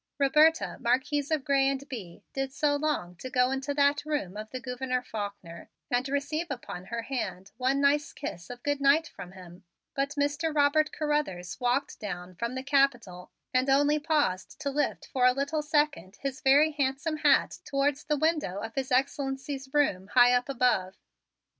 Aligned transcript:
Roberta, 0.17 0.77
Marquise 0.79 1.29
of 1.29 1.45
Grez 1.45 1.69
and 1.69 1.87
Bye, 1.87 2.23
did 2.33 2.51
so 2.51 2.75
long 2.75 3.15
to 3.17 3.29
go 3.29 3.51
into 3.51 3.71
that 3.75 4.03
room 4.03 4.35
of 4.35 4.49
the 4.49 4.59
Gouverneur 4.59 5.03
Faulkner 5.03 5.69
and 5.91 6.09
receive 6.09 6.47
upon 6.49 6.85
her 6.85 7.03
hand 7.03 7.51
one 7.57 7.79
nice 7.79 8.11
kiss 8.11 8.49
of 8.49 8.63
good 8.63 8.81
night 8.81 9.07
from 9.09 9.33
him, 9.33 9.63
but 9.93 10.15
Mr. 10.19 10.51
Robert 10.55 10.91
Carruthers 10.91 11.59
walked 11.59 11.99
down 11.99 12.33
from 12.33 12.55
the 12.55 12.63
Capitol 12.63 13.29
and 13.53 13.69
only 13.69 13.99
paused 13.99 14.59
to 14.61 14.71
lift 14.71 15.05
for 15.05 15.27
a 15.27 15.33
little 15.33 15.61
second 15.61 16.15
his 16.21 16.41
very 16.41 16.71
handsome 16.71 17.17
hat 17.17 17.59
towards 17.63 18.05
the 18.05 18.17
window 18.17 18.57
of 18.59 18.73
His 18.73 18.91
Excellency's 18.91 19.71
room 19.71 20.07
high 20.07 20.33
up 20.33 20.49
above. 20.49 20.95